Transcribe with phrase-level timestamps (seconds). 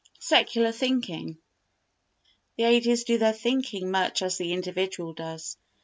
[0.19, 1.37] Secular Thinking
[2.57, 5.57] The ages do their thinking much as the individual does.